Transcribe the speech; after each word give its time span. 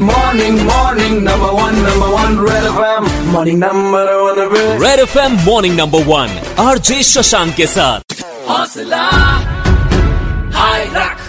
Morning, 0.00 0.56
morning, 0.66 1.22
number 1.24 1.50
one, 1.54 1.76
number 1.82 2.08
one, 2.12 2.40
Red 2.40 2.64
FM. 2.64 3.32
Morning, 3.32 3.58
number 3.58 4.04
one, 4.22 4.38
Red. 4.52 4.80
Red 4.82 5.00
F 5.00 5.16
M 5.16 5.36
morning 5.44 5.76
number 5.80 6.02
one 6.06 6.38
RJ 6.66 7.02
Shashank 7.10 7.54
के 7.56 7.66
साथ 7.66 8.22
हौसला, 8.48 9.02
हाय 10.58 10.84
रख. 10.96 11.25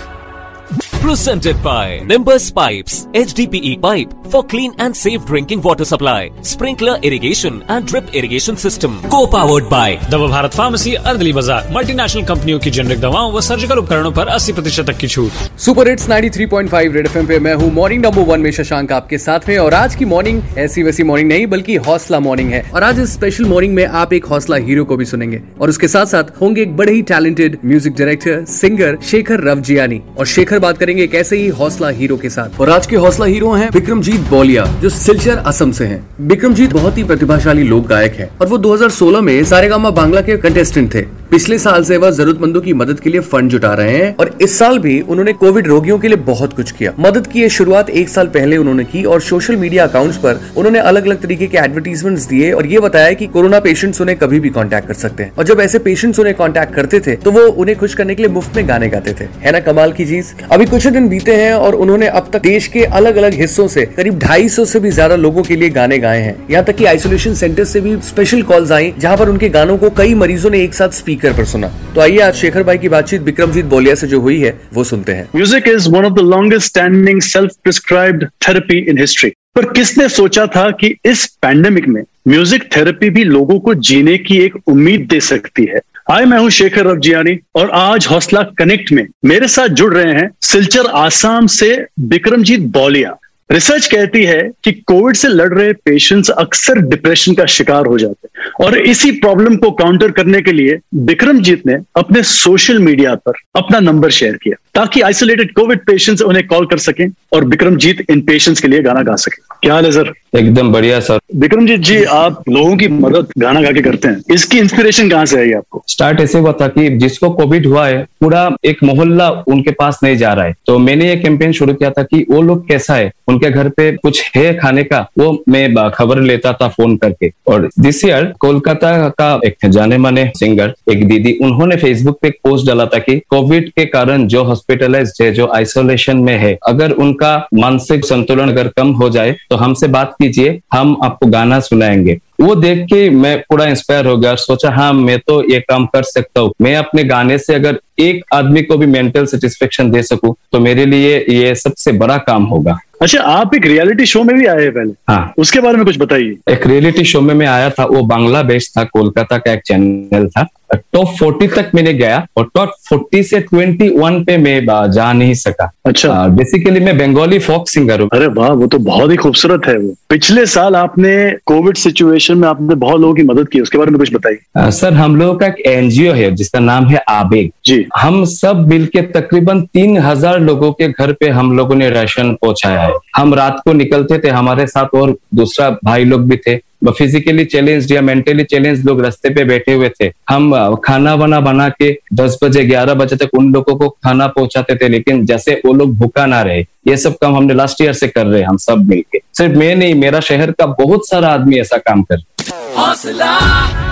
Presented 1.03 1.56
by 1.62 2.00
Nimbus 2.00 2.50
Pipes 2.50 3.06
HDPE 3.14 3.81
pipe 3.81 4.12
for 4.33 4.42
clean 4.44 4.72
and 4.78 4.96
safe 4.96 5.24
drinking 5.24 5.60
water 5.63 5.85
supply 5.85 6.31
sprinkler 6.42 6.99
irrigation 7.03 7.63
and 7.69 7.87
drip 7.87 8.13
irrigation 8.14 8.56
system. 8.56 8.96
Co-powered 9.13 9.69
by 9.71 9.96
दवा 10.10 10.26
Bharat 10.28 10.54
pharmacy 10.54 10.95
अर्दली 10.95 11.32
बाज़ार 11.32 11.69
multinational 11.74 12.24
कंपनियों 12.26 12.58
की 12.58 12.71
generic 12.71 13.00
दवाओं 13.00 13.32
व 13.32 13.40
सर्जिकल 13.40 13.78
उपकरणों 13.78 14.13
पर 14.13 14.28
80 14.35 14.53
प्रतिशत 14.53 14.87
तक 14.87 14.96
की 14.99 15.08
छूट। 15.08 15.58
सुपर 15.67 15.88
हिट्स 15.88 16.09
93.5 16.09 16.92
रेड 16.95 17.06
एफएम 17.06 17.27
पे 17.27 17.38
मैं 17.38 17.55
हूँ 17.55 17.70
मॉर्निंग 17.74 18.05
नंबर 18.05 18.27
वन 18.33 18.41
में 18.41 18.51
शशांक 18.59 18.92
आपके 18.92 19.19
साथ 19.19 19.48
में 19.48 19.56
और 19.59 19.74
आज 19.74 19.95
की 19.95 20.04
मॉर्निंग 20.04 20.42
ऐसी 20.59 20.82
वैसी 20.82 21.02
मॉर्निंग 21.02 21.28
नहीं 21.28 21.46
बल्कि 21.54 21.76
हौसला 21.88 22.20
मॉर्निंग 22.20 22.52
है। 22.52 22.62
और 22.74 22.82
आज 22.82 23.01
इस 23.01 23.15
स्पेशल 23.15 23.45
मॉर्निंग 23.45 23.74
में 23.74 23.84
आप 23.87 24.12
एक 24.12 24.24
हौसला 24.26 24.56
हीरो 24.66 24.84
को 24.84 24.96
भी 24.96 25.04
सुनेंगे। 25.04 25.40
और 25.60 25.68
उसके 25.68 25.88
साथ 25.88 26.06
साथ 26.06 26.40
होंगे 26.40 26.62
एक 26.62 26.76
बड़े 26.76 26.92
ही 26.92 27.02
talented 27.12 27.59
music 27.65 27.96
director 27.98 28.45
singer 28.51 28.98
Shekhar 29.10 29.40
Ravjiani 29.51 30.01
और 30.18 30.26
शेखर 30.26 30.59
बात 30.59 30.78
करेंगे 30.88 31.05
एक 31.05 31.15
ऐसे 31.15 31.37
ही 31.37 31.48
हौसला 31.48 31.88
हीरो 31.88 32.16
के 32.16 32.30
साथ। 32.30 32.60
और 32.60 32.70
आज 32.70 32.87
के 32.87 32.96
हौसला 32.96 33.27
हीरो 33.27 33.52
हैं 33.52 33.69
विक्रमजीत 33.74 34.20
बोलिया, 34.20 34.65
जो 34.83 34.88
सिलचर 34.88 35.37
असम 35.37 35.73
से 35.73 35.84
हैं। 35.84 36.06
विक्रमजीत 36.20 36.73
बहुत 36.73 36.98
ही 36.98 37.05
प्रतिभाशाली 37.05 37.62
लोक 37.62 37.87
गायक 37.87 38.15
है। 38.15 38.30
और 38.41 38.46
वो 38.46 38.59
2016 38.59 39.20
में 39.20 39.45
सारेगामा 39.45 39.91
बांग्ला 39.91 40.20
के 40.20 40.37
कंटेस्टेंट 40.37 40.95
थे। 40.95 41.02
पिछले 41.30 41.56
साल 41.59 41.82
से 41.84 41.96
वह 41.96 42.10
जरूरतमंदों 42.10 42.60
की 42.60 42.73
मदद 42.73 43.00
के 43.00 43.10
लिए 43.10 43.20
फंड 43.23 43.50
जुटा 43.50 43.73
रहे 43.74 43.96
हैं 43.96 44.14
और 44.16 44.30
इस 44.42 44.59
साल 44.59 44.78
भी 44.78 45.00
उन्होंने 45.00 45.32
कोविड 45.32 45.66
रोगियों 45.66 45.98
के 45.98 46.09
लिए 46.09 46.16
बहुत 46.18 46.52
कुछ 46.52 46.70
किया। 46.70 46.92
मदद 46.98 47.27
की 47.27 47.41
ये 47.41 47.48
शुरुआत 47.48 47.91
एक 47.92 48.09
साल 48.09 48.27
पहले 48.27 48.56
उन्होंने 48.56 48.84
की 48.84 49.02
और 49.04 49.20
सोशल 49.20 49.56
मीडिया 49.56 49.87
अकाउंट्स 49.87 50.16
पर 50.16 50.41
उन्होंने 50.56 50.78
अलग 50.80 51.06
अलग 51.06 51.20
तरीके 51.23 51.46
के 51.46 51.59
एडवर्टीजमेंट्स 51.59 52.24
दिए 52.26 52.51
और 52.52 52.66
ये 52.66 52.80
बताया 52.80 53.12
कि 53.12 53.26
कोरोना 53.26 53.60
पेशेंट्स 53.60 54.01
उन्हें 54.01 54.16
कभी 54.18 54.40
भी 54.40 54.51
कांटेक्ट 54.51 54.88
कर 54.88 54.95
सकते 54.95 55.23
हैं। 55.23 55.32
और 55.38 55.45
जब 55.45 55.60
ऐसे 55.60 55.79
पेशेंट्स 55.80 56.18
उन्हें 56.18 56.34
कांटेक्ट 56.37 56.74
करते 56.74 57.01
थे 57.01 57.16
तो 57.18 57.30
वो 57.30 57.40
उन्हें 57.43 57.76
खुश 57.79 57.95
करने 57.95 58.15
के 58.15 58.23
लिए 58.23 58.32
मुफ़्त 58.32 58.56
में 58.56 58.68
गाने 58.68 58.88
गाते 58.88 59.15
थे। 59.21 59.29
है 59.43 59.52
ना, 59.52 59.60
कमाल 59.60 59.93
की 59.93 60.06
चीज़? 60.06 60.32
अभी 60.51 60.66
कुछ 60.66 60.87
दिन 60.88 61.09
बीते 61.09 61.34
हैं 61.34 61.52
और 61.52 61.74
उन्होंने 61.76 62.09
अब 62.09 62.30
तक 62.32 62.43
देश 62.43 62.66
के 62.68 62.84
अलग 62.84 63.16
अलग 63.16 63.34
हिस्सों 63.34 63.68
से, 63.68 63.87
करीब 63.96 64.19
ढाई 64.19 64.49
से 64.49 64.81
भी 64.81 64.91
ज़्यादा 64.91 65.17
लोगों 65.19 65.43
के 65.43 65.56
लिए 65.56 65.69
गाने 65.71 65.99
गाए 65.99 66.23
हैं। 66.23 66.37
यहाँ 66.51 66.65
तक 66.65 66.77
की 66.77 66.84
आइसोलेशन 66.87 67.34
सेंटर 67.34 67.65
से 67.67 67.81
भी 67.81 67.97
स्पेशल 68.09 68.43
कॉल्स 68.45 68.73
आई, 68.73 68.93
जहाँ 68.99 69.17
पर 69.17 69.29
उनके 69.29 69.49
गानों 69.51 69.79
को 69.79 69.91
कई 69.99 70.15
मरीजों 70.17 70.51
ने 70.51 70.62
एक 70.65 70.75
साथ 70.75 70.99
स्पीकर 71.19 71.37
पर 71.37 71.45
सुना। 71.45 71.69
तो 71.95 72.01
आइए 72.01 72.19
आज 72.19 72.35
शेखर 72.35 72.63
भाई 72.63 72.79
की 72.79 72.89
बातचीत 72.89 73.23
विक्रमजीत 73.23 73.65
बोलिया 73.65 73.95
से 73.95 74.07
जो 74.07 74.21
हुई 74.21 74.41
है, 74.41 74.61
वो 74.75 74.85
सुनते 74.85 75.13
हैं। 75.13 75.29
Music 75.37 75.67
is 75.69 75.87
one 75.87 76.05
of 76.05 76.15
the 76.19 76.25
longest 76.33 76.69
standing 76.69 77.19
self-prescribed 77.27 78.23
therapy 78.47 78.79
in 78.89 78.99
history. 79.01 79.31
पर 79.55 79.65
किसने 79.65 80.09
सोचा 80.09 80.47
था 80.47 80.71
कि 80.71 80.97
इस 81.05 81.27
पैंडेमिक 81.27 81.89
में 81.89 82.03
म्यूज़िक 82.29 82.69
थेरेपी 82.77 83.11
भी 83.11 83.25
लोगों 83.25 83.59
को 83.59 83.75
जीने 83.75 84.19
की 84.19 84.39
एक 84.39 84.55
उम्मीद 84.67 85.01
दे 85.01 85.21
सकती 85.21 85.65
है? 85.65 85.81
हाय 86.11 86.25
मैं 86.25 86.39
हूँ 86.39 86.51
शेखर 86.51 86.87
रवजियानी 86.87 87.39
और 87.55 87.71
आज 87.71 88.07
हौसला 88.11 88.43
कनेक्ट 88.43 88.93
में 88.93 89.07
मेरे 89.25 89.49
साथ 89.49 89.69
जुड़ 89.69 89.95
रहे 89.95 90.13
हैं 90.13 90.31
सिलचर 90.41 90.87
आसाम 90.87 91.47
से 91.47 91.87
विक्रमजीत 92.01 92.61
बौलिया। 92.61 93.17
रिसर्च 93.53 93.87
कहती 93.87 94.25
है 94.25 94.51
कि 94.65 94.73
कोविड 94.73 95.17
से 95.17 95.29
लड़ 95.29 95.55
रहे 95.55 95.73
पेशेंट्स 95.73 96.31
अक्सर 96.31 96.79
डिप्रेशन 96.79 97.35
का 97.35 97.47
शिकार 97.47 97.87
हो 97.87 97.99
जाते 97.99 98.29
हैं। 98.35 98.48
और 98.61 98.78
इसी 98.78 99.11
प्रॉब्लम 99.11 99.56
को 99.56 99.70
काउंटर 99.70 100.11
करने 100.11 100.41
के 100.42 100.53
लिए 100.53 100.78
विक्रमजीत 100.95 101.67
ने 101.67 101.75
अपने 101.97 102.23
सोशल 102.23 102.78
मीडिया 102.78 103.15
पर 103.27 103.33
अपना 103.56 103.81
नंबर 103.81 104.11
शेयर 104.11 104.37
किया 104.42 104.56
ताकि 104.75 105.00
आइसोलेटेड 105.00 105.53
कोविड 105.55 105.84
पेशेंट्स 105.87 106.23
उन्हें 106.23 106.47
कॉल 106.47 106.67
कर 106.67 106.78
सकें 106.78 107.09
और 107.33 107.45
विक्रमजीत 107.45 108.05
इन 108.11 108.20
पेशेंट्स 108.20 108.61
के 108.61 108.69
लिए 108.69 108.83
गाना 108.83 109.03
गा 109.03 109.15
सके। 109.17 109.42
क्या 109.62 109.75
हाल 109.75 109.84
है 109.84 109.92
सर 109.92 110.12
एकदम 110.39 110.73
बढ़िया 110.73 110.98
सर 111.00 111.19
विक्रमजीत 111.37 111.81
जी 111.81 112.03
आप 112.05 112.42
लोगों 112.48 112.77
की 112.77 112.89
मदद 112.89 113.28
गाना 113.39 113.62
गा 113.62 113.70
के 113.73 113.81
करते 113.81 114.09
हैं। 114.09 114.34
इसकी 114.34 114.59
इंस्पिरेशन 114.59 115.11
कहाँ 115.11 115.27
से 115.27 115.41
आई 115.41 115.53
आपको? 115.53 115.83
स्टार्ट 115.88 116.21
ऐसे 116.21 116.38
हुआ 116.38 116.53
था 116.53 116.69
कि 116.69 116.88
जिसको 116.99 117.31
कोविड 117.31 117.66
हुआ 117.66 117.87
है 117.87 118.03
पूरा 118.21 118.50
एक 118.65 118.83
मोहल्ला 118.84 119.28
उनके 119.49 119.71
पास 119.71 120.00
नहीं 120.03 120.16
जा 120.16 120.33
रहा 120.33 120.44
है। 120.44 120.54
तो 120.66 120.78
मैंने 120.78 121.09
ये 121.09 121.16
कैंपेन 121.16 121.53
शुरू 121.53 121.75
किया 121.75 121.91
था 121.91 122.03
कि 122.03 122.25
वो 122.31 122.43
लोग 122.43 122.66
कैसा 122.69 122.94
है? 122.94 123.10
उनके 123.28 123.50
घर 123.50 123.69
पे 123.69 123.91
कुछ 123.93 124.22
है 124.37 124.54
खाने 124.54 124.83
का? 124.83 125.06
वो 125.19 125.44
मैं 125.49 125.91
खबर 125.91 126.21
लेता 126.21 126.53
था 126.53 126.69
फ़ोन 126.69 126.97
करके। 126.97 127.33
और 127.49 127.69
दिस 127.81 128.04
ईयर 128.04 128.33
कोलकाता 128.48 129.09
का 129.10 129.28
एक 129.44 129.69
जाने 129.69 129.97
माने 129.98 130.25
सिंगर 130.36 130.72
एक 130.91 131.06
दीदी, 131.09 131.32
उन्होंने 131.42 131.76
फेसबुक 131.76 132.19
पे 132.22 132.31
पोस्ट 132.44 132.66
डाला 132.66 132.84
था 132.86 132.98
कि 132.98 133.19
कोविड 133.31 133.69
के 133.70 133.84
कारण 133.86 134.26
जो 134.26 134.44
हॉस्पिटलाइज 134.44 135.12
है, 135.22 135.31
जो 135.32 135.47
आइसोलेशन 135.54 136.16
में 136.19 136.36
है, 136.38 136.56
अगर 136.66 136.91
उनका 136.98 137.36
मानसिक 137.54 138.04
संतुलन 138.04 138.48
अगर 138.48 138.69
कम 138.76 138.92
हो 138.92 139.09
जाए 139.10 139.36
तो 139.50 139.56
हमसे 139.56 139.88
बात 139.88 140.14
कीजिए, 140.14 140.59
हम 140.72 140.97
आपको 141.04 141.26
गाना 141.26 141.59
सुनाएँगे। 141.60 142.19
वो 142.41 142.54
देख 142.54 142.84
के 142.84 143.09
मैं 143.10 143.38
पूरा 143.41 143.64
इंस्पायर 143.66 144.06
हो 144.06 144.16
गया 144.16 144.31
और 144.31 144.36
सोचा 144.38 144.70
हाँ 144.70 144.92
मैं 144.92 145.19
तो 145.19 145.42
ये 145.50 145.60
काम 145.60 145.86
कर 145.86 146.03
सकता 146.04 146.41
हूँ। 146.41 146.53
मैं 146.62 146.75
अपने 146.76 147.04
गाने 147.04 147.38
से 147.38 147.54
अगर 147.54 147.78
एक 148.00 148.25
आदमी 148.34 148.62
को 148.62 148.76
भी 148.78 148.86
मेंटल 148.86 149.26
सेटिस्फेक्शन 149.26 149.91
दे 149.91 150.03
सकूँ 150.03 150.34
तो 150.53 150.60
मेरे 150.60 150.84
लिए 150.86 151.25
ये 151.31 151.54
सबसे 151.54 151.92
बड़ा 151.92 152.16
काम 152.19 152.44
होगा। 152.44 152.78
अच्छा 153.03 153.20
आप 153.22 153.54
एक 153.54 153.66
रियलिटी 153.66 154.06
शो 154.06 154.22
में 154.22 154.34
भी 154.36 154.47
आए 154.47 154.62
हैं 154.62 154.70
पहले? 154.72 154.92
हाँ। 155.09 155.32
उसके 155.38 155.60
बारे 155.60 155.76
में 155.76 155.84
कुछ 155.86 155.98
बताइए। 155.98 156.36
एक 156.50 156.66
रियलिटी 156.66 157.04
शो 157.04 157.20
में 157.20 157.34
मैं 157.34 157.47
आया 157.47 157.69
था 157.70 157.84
वो 157.84 158.03
बांग्ला 158.03 158.42
बेस्ड 158.42 158.78
था 158.78 158.84
कोलकाता 158.84 159.38
का 159.38 159.53
एक 159.53 159.60
चैनल 159.66 160.26
था। 160.28 160.47
टॉप 160.75 161.14
40 161.16 161.54
तक 161.54 161.70
मैंने 161.75 161.92
गया 161.94 162.26
और 162.36 162.48
टॉप 162.54 162.72
40 162.84 163.22
से 163.22 163.41
21 163.42 164.25
पे 164.25 164.36
मैं 164.36 164.91
जा 164.92 165.12
नहीं 165.12 165.34
सका। 165.34 165.70
अच्छा। 165.86 166.26
बेसिकली 166.28 166.80
मैं 166.80 166.97
बंगाली 166.98 167.38
फोक 167.38 167.69
सिंगर 167.69 168.00
हूँ। 168.00 168.09
अरे 168.12 168.26
वाह 168.26 168.50
वो 168.50 168.66
तो 168.66 168.78
बहुत 168.78 169.10
ही 169.10 169.16
खूबसूरत 169.16 169.66
है 169.66 169.76
वो। 169.78 169.94
पिछले 170.10 170.47
साल 170.47 170.76
आपने 170.76 171.15
कोविड 171.47 171.76
सिचुएशन 171.76 172.38
में 172.38 172.48
आपने 172.48 172.75
बहुत 172.75 173.00
लोगों 173.00 173.15
की 173.15 173.22
मदद 173.22 173.48
की 173.48 173.60
उसके 173.60 173.78
बारे 173.78 173.91
में 173.91 173.98
कुछ 173.98 174.12
बताइए। 174.15 174.70
सर 174.70 174.92
हम 174.92 175.16
लोगों 175.16 175.34
का 175.34 175.47
एक 175.47 175.62
एनजीओ 175.66 176.12
है 176.12 176.30
जिसका 176.34 176.60
नाम 176.60 176.86
है 176.86 177.03
आबेग। 177.09 177.50
जी। 177.65 177.84
हम 177.97 178.25
सब 178.26 178.66
मिलके 178.69 179.03
तकरीबन 179.10 179.60
तीन 179.65 179.97
हज़ार 179.99 180.38
लोगों 180.41 180.72
के 180.72 180.88
घर 180.88 181.12
पे 181.12 181.28
हम 181.31 181.56
लोगों 181.56 181.75
ने 181.75 181.91
राशन 181.91 182.32
पहुँचाया 182.43 182.81
है। 182.81 182.94
हम 183.16 183.34
रात 183.34 183.60
को 183.65 183.72
निकलते 183.72 184.19
थे, 184.19 184.28
हमारे 184.31 184.66
साथ 184.66 184.94
और 184.94 185.16
दूसरा 185.34 185.71
भाई 185.84 186.04
लोग 186.04 186.28
भी 186.28 186.37
थे। 186.38 186.56
फिजिकली 186.88 187.44
चैलेंज 187.44 187.93
या 187.93 188.00
मेंटली 188.03 188.44
चैलेंज 188.44 188.84
लोग 188.87 189.00
रास्ते 189.00 189.31
पे 189.34 189.44
बैठे 189.44 189.72
हुए 189.72 189.88
थे। 189.91 190.10
हम 190.28 190.75
खाना 190.84 191.15
वाना 191.15 191.41
बना 191.41 191.69
के 191.71 191.91
दस 192.15 192.38
बजे, 192.43 192.65
ग्यारह 192.65 192.94
बजे 192.94 193.16
तक 193.16 193.34
उन 193.38 193.53
लोगों 193.53 193.75
को 193.77 193.88
खाना 194.04 194.27
पहुंचाते 194.28 194.77
थे, 194.77 194.88
लेकिन 194.88 195.25
जैसे 195.27 195.60
वो 195.65 195.72
लोग 195.72 195.97
भूखा 195.98 196.27
ना 196.27 196.43
रहे, 196.43 196.60
ये 196.88 196.97
सब 196.97 197.16
काम 197.16 197.37
हमने 197.37 197.54
लास्ट 197.54 197.82
ईयर 197.82 197.93
से 197.94 198.09
कर 198.09 198.27
रहे 198.27 198.41
हैं, 198.41 198.48
हम 198.48 198.56
सब 198.59 198.87
मिलके 198.88 199.21
सिर्फ़ 199.38 199.59
मैं 199.59 199.75
नहीं, 199.77 199.94
मेरा 199.97 200.21
शहर 200.21 200.50
का 200.53 200.66
बहुत 200.78 201.09
सारा 201.09 201.28
आदमी 201.31 201.59
ऐसा 201.59 201.77
काम 201.78 202.03
कर 202.03 202.16
रहे. 202.16 203.88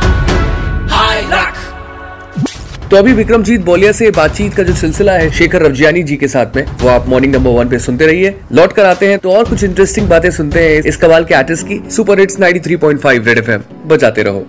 तो 2.91 2.97
अभी 2.97 3.12
विक्रमजीत 3.12 3.60
बोलिया 3.60 3.92
से 3.92 4.10
बातचीत 4.10 4.54
का 4.54 4.62
जो 4.62 4.74
सिलसिला 4.74 5.12
है, 5.12 5.30
शेखर 5.30 5.62
रवजियानी 5.62 6.02
जी 6.02 6.16
के 6.16 6.28
साथ 6.28 6.56
में, 6.56 6.64
वो 6.82 6.88
आप 6.88 7.08
मॉर्निंग 7.08 7.34
नंबर 7.34 7.50
वन 7.50 7.69
पे 7.69 7.78
सुनते 7.78 8.06
रहिए। 8.06 8.34
लौट 8.52 8.72
कर 8.72 8.84
आते 8.84 9.08
हैं 9.08 9.19
तो 9.19 9.32
और 9.32 9.44
कुछ 9.44 9.64
इंटरेस्टिंग 9.64 10.08
बातें 10.08 10.30
सुनते 10.30 10.60
हैं 10.60 10.82
इस 10.82 10.97
कवाल 10.97 11.24
के 11.24 11.34
आर्टिस्ट 11.34 11.66
की 11.66 11.80
सुपर 11.91 12.20
हिट्स 12.20 12.38
93.5 12.41 13.26
रेड 13.26 13.38
एफएम 13.38 13.62
बजाते 13.86 14.22
रहो। 14.22 14.47